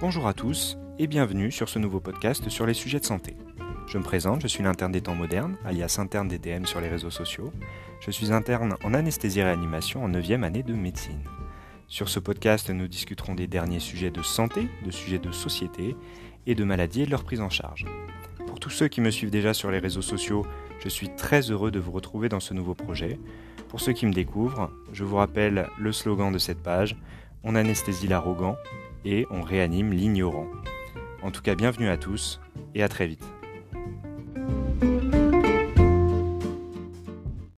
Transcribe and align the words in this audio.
Bonjour 0.00 0.28
à 0.28 0.32
tous 0.32 0.78
et 1.00 1.08
bienvenue 1.08 1.50
sur 1.50 1.68
ce 1.68 1.80
nouveau 1.80 1.98
podcast 1.98 2.48
sur 2.50 2.66
les 2.66 2.74
sujets 2.74 3.00
de 3.00 3.04
santé. 3.04 3.36
Je 3.88 3.98
me 3.98 4.04
présente, 4.04 4.40
je 4.40 4.46
suis 4.46 4.62
l'interne 4.62 4.92
des 4.92 5.00
temps 5.00 5.16
modernes, 5.16 5.56
alias 5.64 5.96
interne 5.98 6.28
des 6.28 6.38
DM 6.38 6.66
sur 6.66 6.80
les 6.80 6.86
réseaux 6.86 7.10
sociaux. 7.10 7.52
Je 7.98 8.12
suis 8.12 8.32
interne 8.32 8.76
en 8.84 8.94
anesthésie 8.94 9.42
réanimation 9.42 10.04
en 10.04 10.08
9e 10.08 10.44
année 10.44 10.62
de 10.62 10.72
médecine. 10.72 11.24
Sur 11.88 12.08
ce 12.08 12.20
podcast, 12.20 12.70
nous 12.70 12.86
discuterons 12.86 13.34
des 13.34 13.48
derniers 13.48 13.80
sujets 13.80 14.12
de 14.12 14.22
santé, 14.22 14.68
de 14.86 14.92
sujets 14.92 15.18
de 15.18 15.32
société 15.32 15.96
et 16.46 16.54
de 16.54 16.62
maladies 16.62 17.02
et 17.02 17.06
de 17.06 17.10
leur 17.10 17.24
prise 17.24 17.40
en 17.40 17.50
charge. 17.50 17.84
Pour 18.46 18.60
tous 18.60 18.70
ceux 18.70 18.86
qui 18.86 19.00
me 19.00 19.10
suivent 19.10 19.32
déjà 19.32 19.52
sur 19.52 19.72
les 19.72 19.80
réseaux 19.80 20.00
sociaux, 20.00 20.46
je 20.78 20.88
suis 20.88 21.08
très 21.16 21.50
heureux 21.50 21.72
de 21.72 21.80
vous 21.80 21.90
retrouver 21.90 22.28
dans 22.28 22.38
ce 22.38 22.54
nouveau 22.54 22.76
projet. 22.76 23.18
Pour 23.68 23.80
ceux 23.80 23.94
qui 23.94 24.06
me 24.06 24.12
découvrent, 24.12 24.70
je 24.92 25.02
vous 25.02 25.16
rappelle 25.16 25.68
le 25.76 25.90
slogan 25.90 26.30
de 26.30 26.38
cette 26.38 26.62
page 26.62 26.96
on 27.44 27.54
anesthésie 27.54 28.08
l'arrogant 28.08 28.56
et 29.04 29.26
on 29.30 29.42
réanime 29.42 29.92
l'ignorant. 29.92 30.46
En 31.22 31.30
tout 31.30 31.42
cas, 31.42 31.54
bienvenue 31.54 31.88
à 31.88 31.96
tous 31.96 32.40
et 32.74 32.82
à 32.82 32.88
très 32.88 33.06
vite. 33.06 33.24